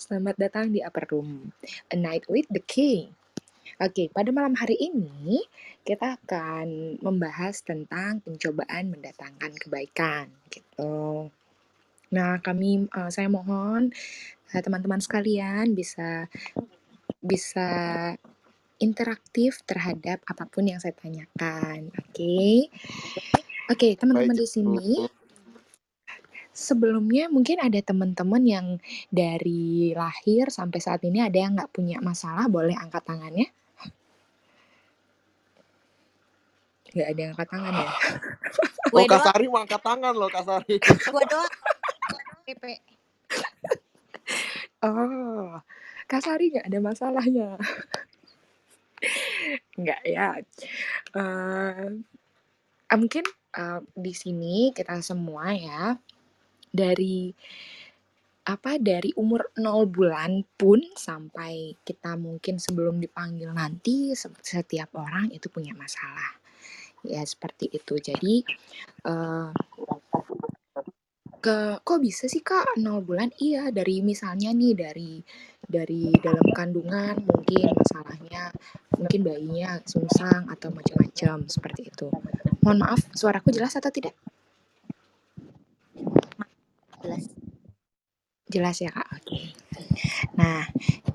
[0.00, 1.52] Selamat datang di Upper Room,
[1.92, 3.12] A Night with the King.
[3.84, 5.44] Oke, pada malam hari ini
[5.84, 11.28] kita akan membahas tentang pencobaan mendatangkan kebaikan, gitu.
[12.16, 13.92] Nah, kami uh, saya mohon
[14.56, 16.32] uh, teman-teman sekalian bisa
[17.20, 17.68] bisa
[18.80, 21.92] interaktif terhadap apa pun yang saya tanyakan.
[21.92, 22.72] Oke.
[23.68, 25.04] Oke, teman-teman di sini
[26.60, 28.66] sebelumnya mungkin ada teman-teman yang
[29.08, 33.48] dari lahir sampai saat ini ada yang nggak punya masalah, boleh angkat tangannya?
[36.92, 37.88] Nggak ada yang angkat tangan ya?
[38.90, 40.82] Oh, Kak Sari mau angkat tangan loh, Kak Sari.
[41.14, 41.52] Gue doang.
[42.44, 42.64] PP.
[44.80, 45.60] Oh,
[46.08, 47.60] Kak Sari nggak ada masalahnya.
[49.76, 50.40] Nggak ya.
[51.12, 52.00] Uh,
[52.96, 53.28] mungkin
[53.60, 56.00] uh, di sini kita semua ya
[56.70, 57.34] dari
[58.50, 64.10] apa dari umur 0 bulan pun sampai kita mungkin sebelum dipanggil nanti
[64.42, 66.40] setiap orang itu punya masalah.
[67.04, 67.94] Ya seperti itu.
[68.00, 68.42] Jadi
[69.06, 69.52] uh,
[71.40, 73.30] ke kok bisa sih kak 0 bulan?
[73.38, 75.12] Iya dari misalnya nih dari
[75.64, 78.50] dari dalam kandungan mungkin masalahnya
[78.98, 82.08] mungkin bayinya sungsang atau macam-macam seperti itu.
[82.60, 84.12] Mohon maaf suaraku jelas atau tidak
[87.10, 87.26] Jelas.
[88.46, 89.08] Jelas ya Kak.
[89.18, 89.50] Oke.
[90.38, 90.62] Nah,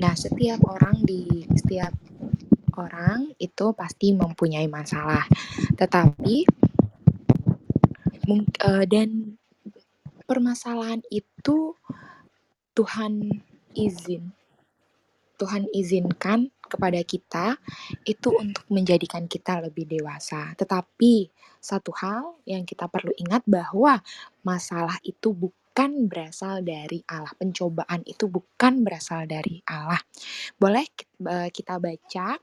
[0.00, 1.92] nah setiap orang di setiap
[2.80, 5.28] orang itu pasti mempunyai masalah.
[5.76, 6.48] Tetapi
[8.64, 9.36] uh, dan
[10.24, 11.76] permasalahan itu
[12.72, 13.44] Tuhan
[13.76, 14.32] izin.
[15.36, 17.60] Tuhan izinkan kepada kita
[18.08, 20.56] itu untuk menjadikan kita lebih dewasa.
[20.56, 21.28] Tetapi
[21.60, 24.00] satu hal yang kita perlu ingat bahwa
[24.40, 27.32] masalah itu bukan bukan berasal dari Allah.
[27.32, 30.04] Pencobaan itu bukan berasal dari Allah.
[30.60, 30.84] Boleh
[31.48, 32.36] kita baca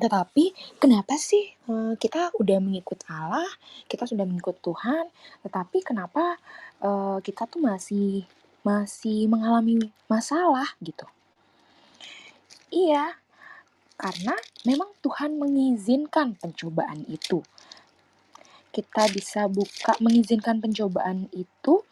[0.00, 3.48] Tetapi kenapa sih uh, kita udah mengikut Allah,
[3.90, 5.08] kita sudah mengikut Tuhan,
[5.44, 6.40] tetapi kenapa
[6.80, 8.24] uh, kita tuh masih
[8.62, 11.04] masih mengalami masalah gitu?
[12.72, 13.20] Iya,
[14.00, 14.32] karena
[14.64, 17.44] memang Tuhan mengizinkan pencobaan itu.
[18.72, 21.84] Kita bisa buka mengizinkan pencobaan itu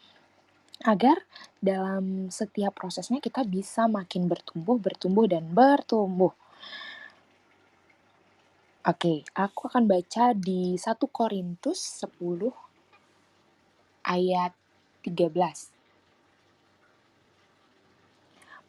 [0.81, 1.21] agar
[1.61, 6.33] dalam setiap prosesnya kita bisa makin bertumbuh, bertumbuh dan bertumbuh.
[8.81, 12.49] Oke, aku akan baca di 1 Korintus 10
[14.01, 14.57] ayat
[15.05, 15.69] 13.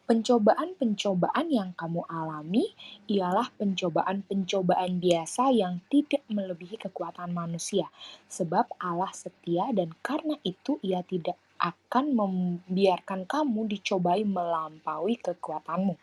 [0.05, 2.61] Pencobaan-pencobaan yang kamu alami
[3.09, 7.89] ialah pencobaan-pencobaan biasa yang tidak melebihi kekuatan manusia,
[8.29, 15.95] sebab Allah setia dan karena itu Ia tidak akan membiarkan kamu dicobai melampaui kekuatanmu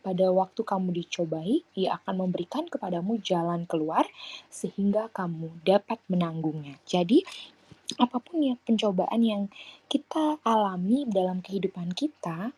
[0.00, 4.06] pada waktu kamu dicobai, ia akan memberikan kepadamu jalan keluar
[4.48, 6.78] sehingga kamu dapat menanggungnya.
[6.86, 7.22] Jadi,
[7.98, 9.42] apa pun ya pencobaan yang
[9.88, 12.52] kita alami dalam kehidupan kita,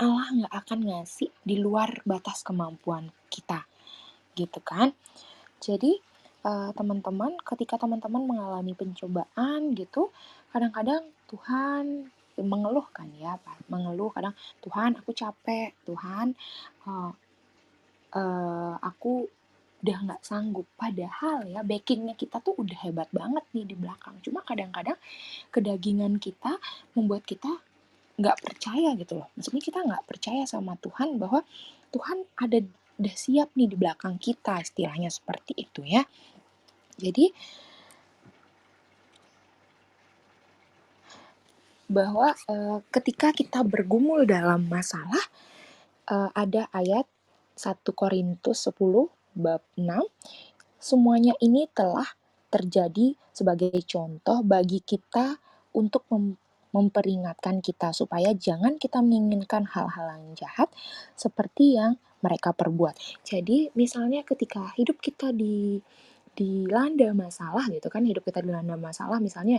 [0.00, 3.66] Allah nggak akan ngasih di luar batas kemampuan kita,
[4.38, 4.96] gitu kan?
[5.60, 6.00] Jadi,
[6.44, 10.08] uh, teman-teman, ketika teman-teman mengalami pencobaan gitu,
[10.52, 12.08] kadang-kadang Tuhan
[12.42, 13.36] mengeluh kan ya
[13.68, 14.34] mengeluh kadang
[14.64, 16.34] Tuhan aku capek Tuhan
[16.88, 17.12] uh,
[18.14, 19.26] uh, aku
[19.80, 20.68] udah nggak sanggup.
[20.76, 24.20] Padahal ya backingnya kita tuh udah hebat banget nih di belakang.
[24.20, 24.96] Cuma kadang-kadang
[25.48, 26.60] kedagingan kita
[26.92, 27.48] membuat kita
[28.20, 29.28] nggak percaya gitu loh.
[29.32, 31.40] Maksudnya kita nggak percaya sama Tuhan bahwa
[31.90, 32.60] Tuhan ada
[33.00, 36.04] udah siap nih di belakang kita istilahnya seperti itu ya.
[37.00, 37.32] Jadi
[41.90, 45.26] bahwa uh, ketika kita bergumul dalam masalah
[46.06, 47.04] uh, ada ayat
[47.58, 48.78] 1 Korintus 10
[49.34, 50.06] bab 6
[50.78, 52.06] semuanya ini telah
[52.48, 55.42] terjadi sebagai contoh bagi kita
[55.74, 56.38] untuk mem
[56.70, 60.70] memperingatkan kita supaya jangan kita menginginkan hal-hal yang jahat
[61.18, 62.94] seperti yang mereka perbuat.
[63.26, 65.82] Jadi misalnya ketika hidup kita di
[66.30, 69.58] dilanda masalah gitu kan, hidup kita dilanda masalah misalnya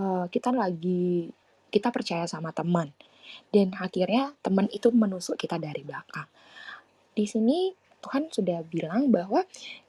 [0.00, 1.28] uh, kita lagi
[1.68, 2.92] kita percaya sama teman
[3.52, 6.28] dan akhirnya teman itu menusuk kita dari belakang.
[7.12, 9.42] Di sini Tuhan sudah bilang bahwa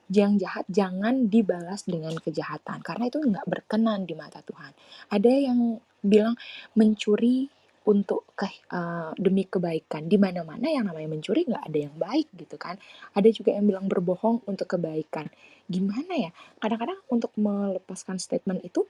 [0.10, 4.74] yang jahat jangan dibalas dengan kejahatan karena itu nggak berkenan di mata Tuhan.
[5.14, 6.34] Ada yang bilang
[6.74, 7.46] mencuri
[7.90, 10.06] untuk ke, uh, demi kebaikan.
[10.06, 12.78] Di mana-mana yang namanya mencuri nggak ada yang baik gitu kan.
[13.18, 15.30] Ada juga yang bilang berbohong untuk kebaikan.
[15.66, 16.32] Gimana ya?
[16.62, 18.86] Kadang-kadang untuk melepaskan statement itu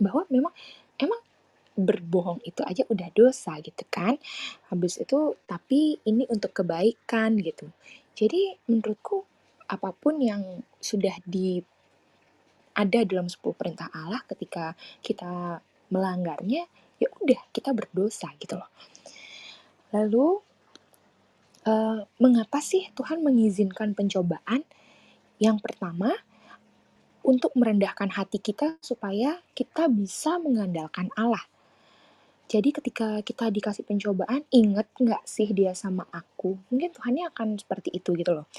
[0.00, 0.52] bahwa memang
[0.96, 1.20] emang
[1.86, 4.16] berbohong itu aja udah dosa gitu kan.
[4.72, 7.70] Habis itu tapi ini untuk kebaikan gitu.
[8.14, 9.24] Jadi menurutku
[9.70, 10.42] apa pun yang
[10.82, 11.62] sudah di
[12.74, 16.66] ada dalam 10 perintah Allah ketika kita melanggarnya
[17.00, 18.70] ya udah kita berdosa gitu loh.
[19.90, 20.38] Lalu
[21.66, 24.62] uh, mengapa sih Tuhan mengizinkan pencobaan?
[25.40, 26.12] Yang pertama
[27.24, 31.44] untuk merendahkan hati kita supaya kita bisa mengandalkan Allah.
[32.50, 36.58] Jadi ketika kita dikasih pencobaan, inget nggak sih dia sama aku?
[36.74, 38.50] Mungkin Tuhannya akan seperti itu gitu loh.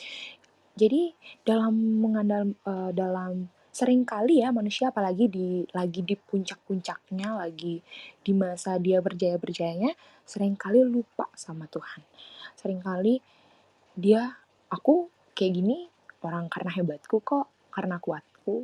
[0.80, 1.12] Jadi
[1.44, 7.84] dalam mengandal uh, dalam sering kali ya manusia apalagi di lagi di puncak-puncaknya, lagi
[8.24, 9.92] di masa dia berjaya-berjayanya,
[10.24, 12.00] sering kali lupa sama Tuhan.
[12.56, 13.20] Sering kali
[13.92, 14.40] dia
[14.72, 15.92] aku kayak gini
[16.24, 18.64] orang karena hebatku kok, karena kuatku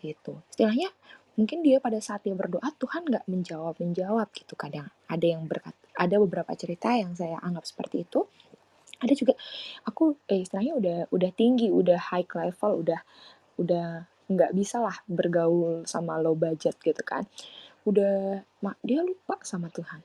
[0.00, 0.40] gitu.
[0.48, 0.88] Istilahnya
[1.38, 4.54] mungkin dia pada saat dia berdoa Tuhan nggak menjawab menjawab gitu.
[4.56, 8.24] Kadang ada yang berkat ada beberapa cerita yang saya anggap seperti itu.
[9.02, 9.34] Ada juga
[9.88, 13.00] aku eh, istilahnya udah udah tinggi udah high level udah
[13.58, 13.86] udah
[14.32, 17.26] nggak bisa lah bergaul sama low budget gitu kan.
[17.88, 20.00] Udah mak dia lupa sama Tuhan.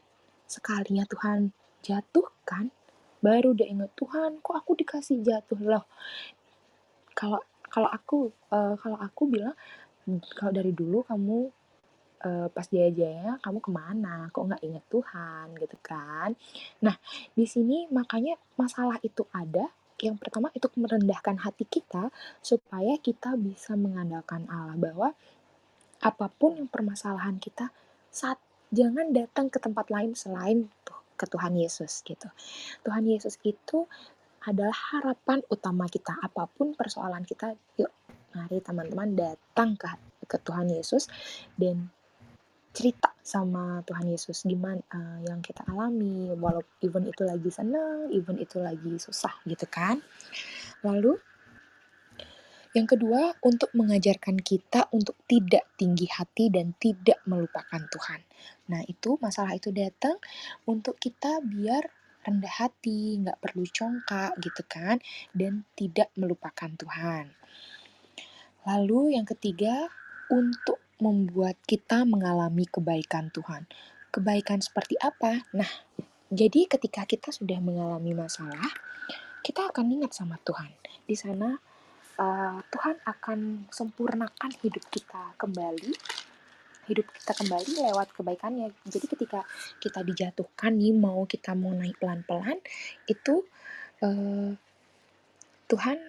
[0.50, 1.54] Sekalinya Tuhan
[1.86, 2.74] jatuh kan
[3.18, 5.60] baru dia inget Tuhan kok aku dikasih jatuh?
[5.62, 5.86] Loh
[7.18, 9.58] kalau kalau aku uh, kalau aku bilang
[10.36, 11.40] kalau dari dulu kamu
[12.24, 14.32] uh, pas jaya-jaya kamu ke mana?
[14.32, 15.46] Kok nggak inget Tuhan?
[15.60, 16.34] Gitu kan?
[16.84, 16.96] Nah
[17.36, 19.68] di sini makanya masalah itu ada.
[19.98, 25.10] Yang pertama itu merendahkan hati kita supaya kita bisa mengandalkan Allah bahwa
[26.06, 27.74] apa pun yang permasalahan kita
[28.14, 28.38] saat
[28.70, 32.30] jangan datang ke tempat lain selain tuh ke Tuhan Yesus gitu.
[32.86, 33.90] Tuhan Yesus itu
[34.46, 36.14] adalah harapan utama kita.
[36.22, 37.90] Apa pun persoalan kita yuk
[38.38, 39.90] mari teman-teman datang ke
[40.30, 41.10] ke Tuhan Yesus
[41.58, 41.90] dan
[42.78, 48.38] cerita sama Tuhan Yesus gimana uh, yang kita alami walaupun even itu lagi senang even
[48.38, 49.98] itu lagi susah gitu kan.
[50.86, 51.18] Lalu
[52.78, 58.22] yang kedua untuk mengajarkan kita untuk tidak tinggi hati dan tidak melupakan Tuhan.
[58.70, 60.22] Nah itu masalah itu datang
[60.70, 61.90] untuk kita biar
[62.28, 65.00] rendah hati nggak perlu congkak gitu kan
[65.32, 67.32] dan tidak melupakan Tuhan
[68.68, 69.88] Lalu yang ketiga,
[70.28, 73.64] untuk membuat kita mengalami kebaikan Tuhan.
[74.12, 75.48] Kebaikan seperti apa?
[75.56, 75.70] Nah,
[76.28, 78.68] jadi ketika kita sudah mengalami masalah,
[79.40, 80.68] kita akan ingat sama Tuhan.
[81.08, 81.56] Di sana
[82.20, 85.96] uh, Tuhan akan sempurnakan hidup kita kembali
[86.88, 88.72] hidup kita kembali lewat kebaikannya.
[88.88, 89.44] Jadi ketika
[89.84, 92.64] kita dijatuhkan nih mau kita mau naik pelan-pelan
[93.12, 93.44] itu
[94.00, 94.56] uh,
[95.68, 96.00] Tuhan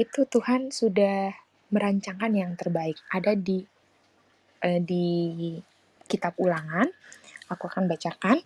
[0.00, 1.36] itu Tuhan sudah
[1.68, 2.96] merancangkan yang terbaik.
[3.12, 3.60] Ada di
[4.64, 5.06] uh, di
[6.08, 6.88] kitab Ulangan.
[7.52, 8.40] Aku akan bacakan.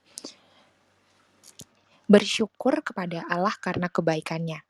[2.11, 4.67] Bersyukur kepada Allah karena kebaikannya.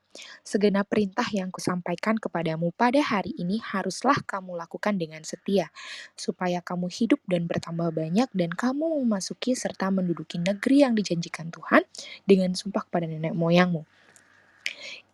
[0.46, 5.74] Segenap perintah yang kusampaikan kepadamu pada hari ini haruslah kamu lakukan dengan setia,
[6.14, 11.82] supaya kamu hidup dan bertambah banyak dan kamu memasuki serta menduduki negeri yang dijanjikan Tuhan
[12.30, 13.82] dengan sumpah kepada nenek moyangmu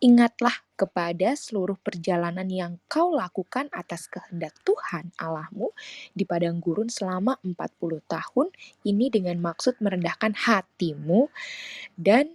[0.01, 5.69] Ingatlah kepada seluruh perjalanan yang kau lakukan atas kehendak Tuhan Allahmu
[6.17, 8.47] di padang gurun selama 40 tahun
[8.81, 11.29] ini dengan maksud merendahkan hatimu
[11.93, 12.33] dan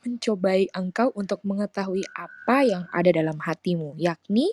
[0.00, 4.48] mencobai engkau untuk mengetahui apa yang ada dalam hatimu, yakni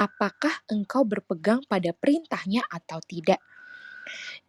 [0.00, 3.42] apakah engkau berpegang pada perintahnya atau tidak.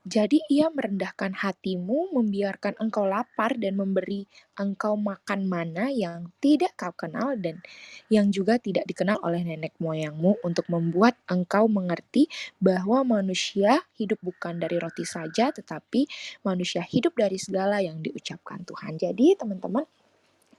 [0.01, 4.25] Jadi ia merendahkan hatimu, membiarkan engkau lapar dan memberi
[4.57, 7.61] engkau makan mana yang tidak kau kenal dan
[8.09, 12.25] yang juga tidak dikenal oleh nenek moyangmu untuk membuat engkau mengerti
[12.57, 16.09] bahwa manusia hidup bukan dari roti saja tetapi
[16.41, 18.97] manusia hidup dari segala yang diucapkan Tuhan.
[18.97, 19.85] Jadi teman-teman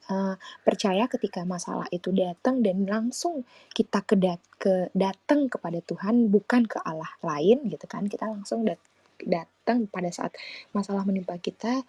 [0.07, 3.43] uh, percaya ketika masalah itu datang dan langsung
[3.75, 4.15] kita ke,
[4.59, 8.79] ke datang kepada Tuhan bukan ke Allah lain gitu kan kita langsung dat
[9.25, 10.35] datang pada saat
[10.75, 11.83] masalah menimpa kita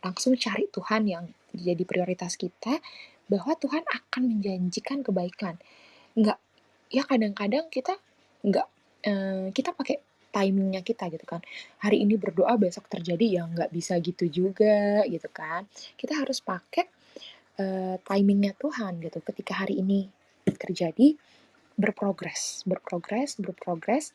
[0.00, 2.80] langsung cari Tuhan yang jadi prioritas kita
[3.28, 5.60] bahwa Tuhan akan menjanjikan kebaikan.
[6.16, 6.38] Nggak
[6.90, 7.94] ya kadang-kadang kita
[8.42, 8.66] nggak
[9.06, 11.42] eh, kita pakai timingnya kita gitu kan.
[11.82, 15.66] Hari ini berdoa besok terjadi ya nggak bisa gitu juga gitu kan.
[15.98, 16.86] Kita harus pakai
[17.58, 19.18] uh, timingnya Tuhan gitu.
[19.26, 20.06] Ketika hari ini
[20.46, 21.18] terjadi
[21.80, 24.12] berprogres berprogres berprogres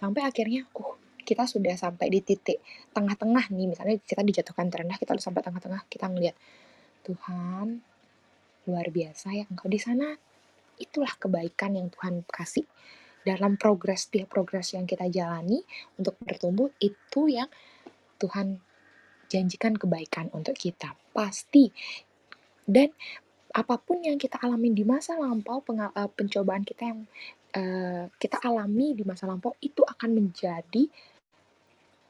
[0.00, 2.62] sampai akhirnya uh kita sudah sampai di titik
[2.94, 3.66] tengah-tengah nih.
[3.74, 6.38] Misalnya kita dijatuhkan terendah kita sampai tengah-tengah kita ngelihat
[7.02, 7.82] Tuhan
[8.70, 10.14] luar biasa ya engkau di sana.
[10.78, 12.64] Itulah kebaikan yang Tuhan kasih
[13.26, 15.58] dalam progres tiap progres yang kita jalani
[15.98, 17.50] untuk bertumbuh itu yang
[18.22, 18.62] Tuhan
[19.26, 21.74] janjikan kebaikan untuk kita pasti.
[22.62, 22.94] Dan
[23.56, 27.00] apa pun yang kita alami di masa lampau eh, pencobaan kita yang
[27.56, 30.84] uh, kita alami di masa lampau itu akan menjadi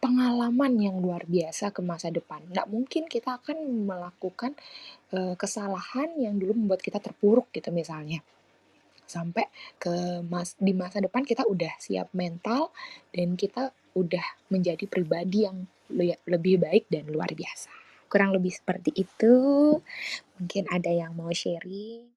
[0.07, 2.39] pengalaman yang luar biasa ke masa depan.
[2.47, 4.55] Nggak mungkin kita akan melakukan
[5.11, 8.23] uh, kesalahan yang dulu membuat kita terpuruk gitu misalnya.
[9.03, 9.51] Sampai
[9.83, 12.71] ke mas di masa depan kita udah siap mental
[13.11, 14.23] dan kita udah
[14.55, 17.71] menjadi pribadi yang le lebih baik dan luar biasa.
[18.07, 19.35] Kurang lebih seperti itu.
[20.39, 22.16] Mungkin ada yang mau sharing.